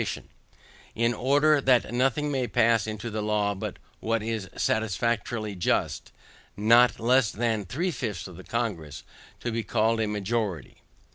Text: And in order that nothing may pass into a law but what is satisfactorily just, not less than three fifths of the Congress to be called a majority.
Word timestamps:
And 0.15 0.29
in 0.95 1.13
order 1.13 1.61
that 1.61 1.93
nothing 1.93 2.31
may 2.31 2.47
pass 2.47 2.87
into 2.87 3.09
a 3.09 3.21
law 3.21 3.53
but 3.53 3.77
what 3.99 4.23
is 4.23 4.49
satisfactorily 4.57 5.53
just, 5.55 6.11
not 6.57 6.99
less 6.99 7.29
than 7.31 7.65
three 7.65 7.91
fifths 7.91 8.27
of 8.27 8.35
the 8.35 8.43
Congress 8.43 9.03
to 9.41 9.51
be 9.51 9.61
called 9.61 10.01
a 10.01 10.07
majority. 10.07 10.77